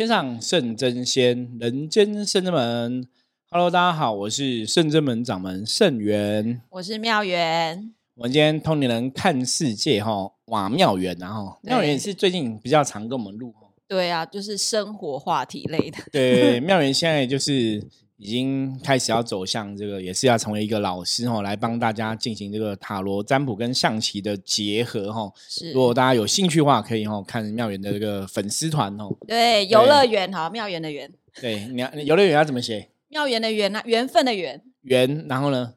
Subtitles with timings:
[0.00, 3.06] 天上圣真仙，人间圣真门。
[3.50, 7.92] Hello，大家好，我是圣真门掌门圣元，我是妙元。
[8.14, 13.54] 我们今天通灵人看世界哈，哇，妙元然后妙元是最近比较常跟我们录
[13.86, 15.98] 对啊，就是生活话题类的。
[16.10, 17.86] 对，妙元现在就是。
[18.20, 25.32] 已经开始要走向这个，也是要成为一个老师哦，来帮大家进行这个塔罗占卜跟象棋的结合哈。
[25.48, 29.08] 是，如果大家有兴趣的话，可以哦看妙园的这个粉丝团哦。
[29.26, 31.10] 对，游乐园哈，妙园的园。
[31.40, 32.90] 对，你游乐园要怎么写？
[33.08, 34.62] 妙园的园啊，缘分的缘。
[34.82, 35.74] 缘，然后呢？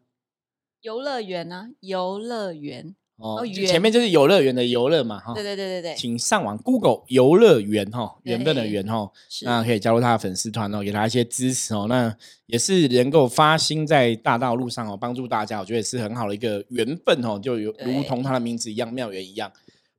[0.82, 2.94] 游乐园啊，游乐园。
[3.24, 5.34] 哦，前面就是游乐园的游乐嘛，哈。
[5.34, 5.96] 对对对对对。
[5.96, 9.10] 请上网 Google 游乐园哈，缘分的缘哈，
[9.44, 11.86] 那可以加入他的粉丝团哦，给他一些支持哦。
[11.88, 12.14] 那
[12.48, 19.50] 也是能够发心在大道路上哦，帮助大家，我觉得也是很好的一个缘分哦，就有如同他的名字一样，妙缘一样。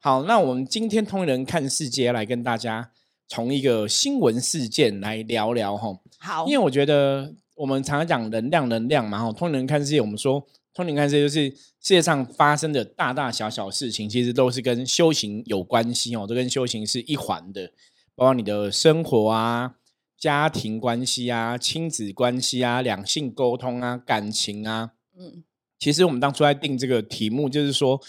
[0.01, 2.91] 好，那我们今天通人看世界来跟大家
[3.27, 5.99] 从一个新闻事件来聊聊哈。
[6.19, 10.47] 好，因为我觉得我们常常讲能量，能量嘛哈，通人看世界，我们说。
[10.75, 17.71] 通灵看世界就是世界上发生的大大小小事情，其实都是跟修行有关系哦，都跟修行是一环的，
[18.17, 19.77] 包括你的生活啊、
[20.19, 24.91] 家庭关系啊、亲子关系啊、两性沟通啊、感情啊。
[25.17, 25.45] 嗯，
[25.79, 28.01] 其实我们当初在定这个题目，就是说，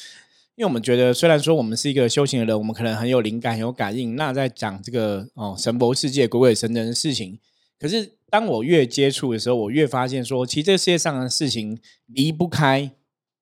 [0.55, 7.37] 因为我们觉得，虽然说我们是一个修行的人，我们可能很有灵感、很有感应，那在讲这个哦神佛世界、鬼鬼神神的事情，
[7.79, 8.13] 可是。
[8.27, 12.91] 当我越接触的时候，我越发现说，其实这个世界上的事情离不开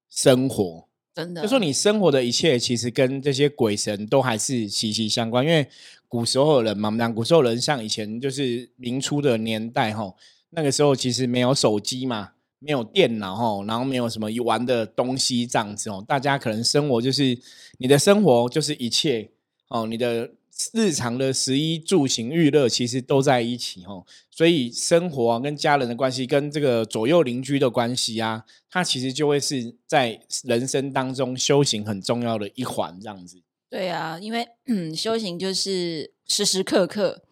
[0.08, 1.42] 生活，真的。
[1.42, 5.44] 就说你生活的一切，其实跟这些鬼神都还是息息相关。
[5.44, 5.66] 因为
[6.08, 10.14] 古时候的人嘛，我们讲古时候人，像以前就是明初的年代哈，
[10.52, 17.36] 那个时候其实没有手机嘛，没有电脑哈，然后没有什么玩的东西这样子哦，大家可能生活就是
[17.80, 19.32] 你的生活就是一切
[19.70, 20.30] 哦，你的。
[20.74, 33.42] 日常的食衣住行娱乐其实都在一起哦，所以生活跟家人的关系，跟这个左右邻居的关系啊，它其实就会是在人生当中修行很重要的一环这样子。
[33.70, 37.24] 对啊，因为嗯 修行就是时时刻刻。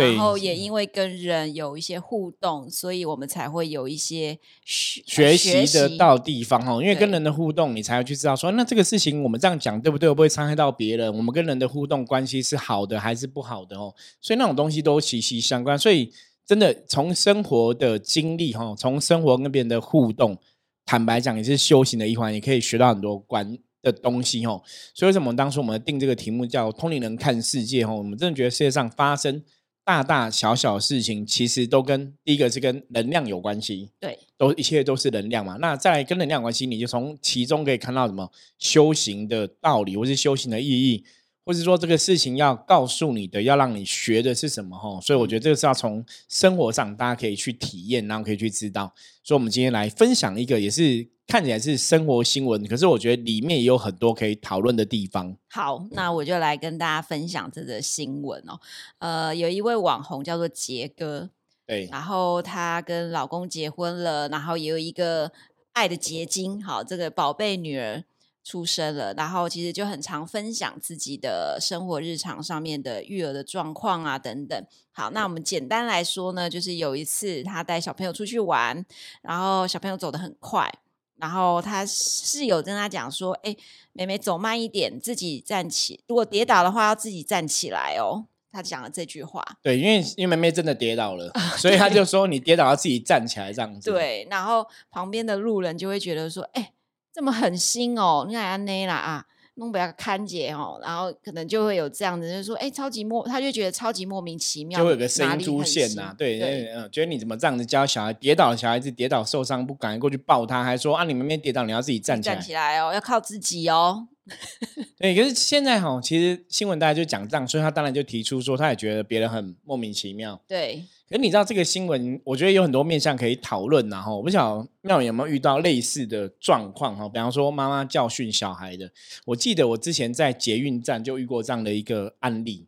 [0.00, 6.72] 然后也因为跟人有一些互动，所以我们才会有一些学学习的到地方哈。
[6.82, 10.08] 因为跟人的互动，你才会去知道说，那这个事情我们这样讲对不对？
[10.08, 11.14] 会不会伤害到别人？
[11.14, 13.94] 我们跟人的互动关系是好的还是不好的哦？
[14.20, 15.78] 所以那种东西都息息相关。
[15.78, 16.12] 所以
[16.44, 20.36] 真的从生活的经历哈，从生活跟别人的互动，
[20.84, 24.60] 坦白讲也是修行的一环，也可以学到很多关的东西哦。
[24.94, 27.94] 所以为什么当初我们定这个题目叫“通灵人看世界”哦？
[27.96, 29.42] 我们真的觉得世界上发生。
[29.84, 35.56] 大大小小事情，其实都跟第一个是跟能量有关系，对，都一切都是能量嘛。
[35.60, 41.04] 那再来跟能量关系，你就从其中可以看到什么修行的道理，或是修行的意义，
[41.50, 45.00] 或是说这个事情要告诉你的，要让你学的是什么哈。
[45.00, 48.94] 所以我觉得这个是要从生活上大家可以去体验，然后可以去知道。
[49.24, 51.08] 所以我们今天来分享一个，也是。
[51.26, 55.36] 看起来是生活新闻，可是我觉得里面也有很多可以讨论的地方。
[55.48, 58.58] 好，那我就来跟大家分享这个新闻哦。
[58.98, 61.30] 呃，有一位网红叫做杰哥，
[61.68, 65.30] 对，然后她跟老公结婚了，然后也有一个
[65.72, 68.02] 爱的结晶，好，这个宝贝女儿
[68.42, 74.66] 出生了，然后其实就很常分享自己的生活日常上面的育儿的状况啊等等。
[74.92, 78.84] 好，那我们简单来说呢，就是有一次他带小朋友出去玩，
[79.22, 80.72] 然后小朋友走得很快。
[81.16, 83.54] 然后他室友跟他讲说：“哎，
[83.92, 86.02] 妹妹走慢一点，自己站起。
[86.06, 89.44] 如果跌倒的话，要自己站起来哦。”他讲了这句话。
[89.60, 96.72] 对，因为因为妹妹真的跌倒了， 所以他就说：“你跌倒要自己站起来，这样子。”对，然后旁边的路人就会觉得说：“哎，
[97.12, 99.26] 这么狠心哦，你看那啦啊。”
[99.56, 106.40] 弄不要看姐哦，然后可能就会有这样子，就是说，哎，超级莫，他就觉得超级莫名其妙，就会有个声音出现呐，对，
[106.72, 114.08] 嗯，觉得你怎么这样子教小孩跌倒，小孩子跌倒受伤不敢过去抱他，还说啊，你们没跌倒，你要自己站起来，站起来哦，要靠自己哦。
[114.96, 120.40] 对，可是现在哈，其实新闻大家就讲这样，所以他当然就提出说，他也觉得别人很莫名其妙。
[120.46, 120.84] 对。
[121.10, 128.88] 可你知道这个新闻，我觉得有很多面向可以讨论，然后我不晓得妙有没有遇到类似的状况哈，比方说妈妈教训小孩的，
[129.24, 132.64] 我记得我之前在捷运站就遇过这样的一个案例，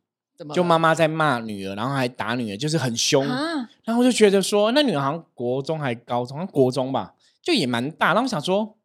[0.53, 3.25] 就妈妈在骂女儿，然后还打女儿，就是很凶，
[3.85, 8.77] 然后我就觉得说，那女儿好像国中还高中，国中吧，就也蛮大，然后我想说，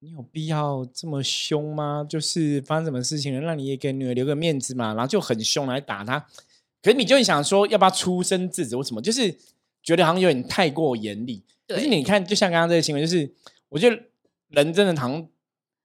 [0.00, 2.04] 你有必要这么凶吗？
[2.08, 6.26] 就是发生什么事情了，让你也给女儿留个面子嘛，然后就很凶来打她。
[6.84, 8.76] 可是你就会想说，要不要出生制止？
[8.76, 9.00] 为什么？
[9.00, 9.34] 就是
[9.82, 11.42] 觉得好像有点太过严厉。
[11.66, 13.32] 可是你看，就像刚刚这个新闻，就是
[13.70, 13.98] 我觉得
[14.48, 15.26] 人真的好像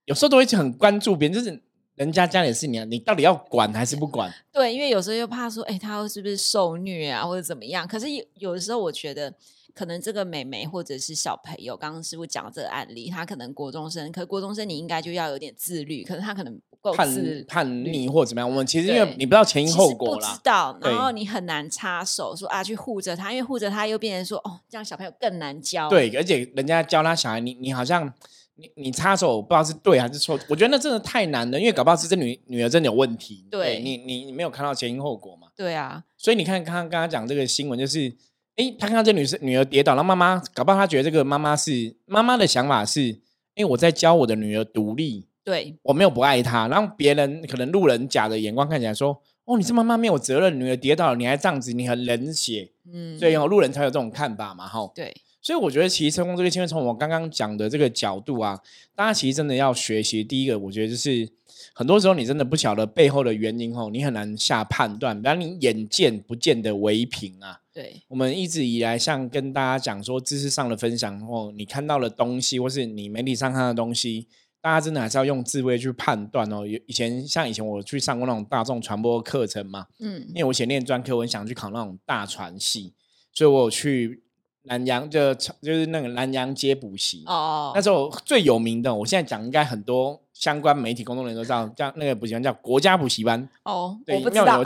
[0.04, 1.64] 有时候都会很关注别人，就是
[1.96, 4.30] 人家家里的事你你到底要管还是不管？
[4.52, 7.88] 对，因为有时候又怕说，哎，他是不是受虐啊，或者怎么样？
[7.88, 9.34] 可是有有的时候，我觉得
[9.74, 18.50] 可能这个美眉或者是小朋友，刚刚师傅讲这个案例，他可能国中生，可国中生你应该就要有点自律，可是他可能不够自叛逆或怎么样。
[18.50, 25.90] 我们其实因为你不知道前因后果啦，不知道，然后你很难插手说啊去护着他，因为护着他又变成说哦，这样小朋友更难教。
[25.90, 28.14] 对，而且人家教他小孩，你你好像。
[28.62, 33.48] 你你插手不知道是对还是错，我觉得那真的太难了，因为搞不好是这女女儿真的有问题。
[33.50, 35.48] 对你你你没有看到前因后果嘛？
[35.56, 38.14] 对啊，所以你看刚刚刚刚讲这个新闻，就是
[38.58, 43.22] 哎，他看到这女生女儿跌倒，然后妈妈搞不好他觉得这个妈妈是妈妈的想法是，
[43.56, 55.16] 哎，我在教我的女儿独立，对我没有不爱他，然后别人可能路人甲的眼光看起来说，哦，你这妈妈没有责任，女儿跌倒了你还这样子，你很冷血，嗯，所以哦路人才有这种看法嘛，哈，对。
[55.42, 58.60] 所以我觉得其实成功这个新闻，从我刚刚讲的这个角度啊，
[58.94, 60.22] 大家其实真的要学习。
[60.22, 61.28] 第一个，我觉得就是
[61.74, 65.20] 很多时候你真的不晓得背后的原因哦，你很难下判断。
[65.20, 74.28] 比方你眼见不见的为凭啊，对，我们一直以来像跟大家讲说知识上的分享哦，你看到的东西或是你媒体上看的东西，
[74.62, 76.66] 大家真的还是要用智慧去判断哦。
[76.66, 82.94] 以前像以前我去上过那种大众传播课程嘛，嗯，因为我以前念专科，我想去考那种大传系，
[83.34, 84.24] 所以我有去。
[84.64, 94.62] 南洋就就是那个南洋街补习哦，那时候最有名的，我现在讲应该很多相关媒体工作人员都知道，叫那个补习班叫国家补习班哦，对，不知道，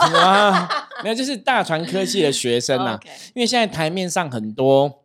[1.03, 2.99] 没有，就是大传科技的学生呐。
[3.35, 5.02] 因为现在台面上很多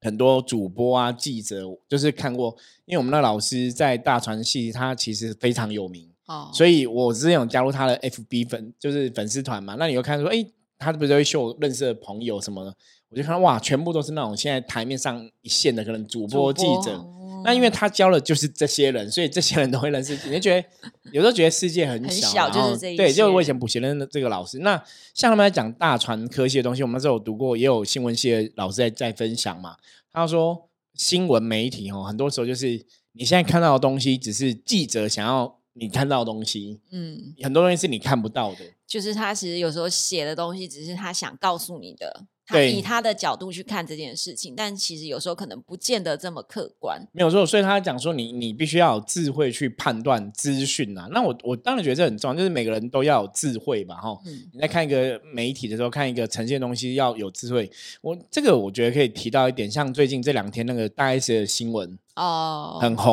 [0.00, 9.76] 很多主播啊、记者，就是看过，因为我们那老师在大传系，他其实非常有名哦，所以我之前有加入他的 FB 粉，就是粉丝团嘛。
[9.78, 10.44] 那你又看说，哎，
[10.78, 12.74] 他不是会秀认识的朋友什么的。
[13.08, 17.04] 我就看哇，全部都是那种现在台面上一线的可能主播记者。
[17.44, 20.14] 那因为他教的就是这些人，所以这些人都会认识。
[20.28, 20.68] 你就觉得
[21.12, 24.58] 有时候觉得世界很小，就是这对，就是我以前补习的这个老师。
[24.58, 24.76] 那
[25.14, 29.76] 像他们在讲大传科系的东西，我们那时候有读过，也有新闻系的老师在在分享嘛。
[30.12, 36.80] 他说新闻媒体哦，很多时候就是你现在看到的东西，只是记者想要你看到的东西。
[36.90, 38.58] 嗯，很多东西是你看不到的。
[38.86, 42.26] 就是他其实有时候写的东西，只是他想告诉你的。
[42.46, 47.00] 他以他的角度去看这件事情，但其实有时候可能不见得这么客观。
[47.12, 51.08] 没有错，所以他讲说，你你必须要有智慧去判断资讯啊。
[51.10, 54.16] 那我我当然觉得这很重要，就是每个人都要有智慧吧，哈。
[54.24, 57.70] 嗯你在看一个媒体的时候，看一个呈现东西要有智慧。
[58.00, 63.04] 我这个我觉得可以提到一点，像最近这两天那个大 S 的新闻哦，很红。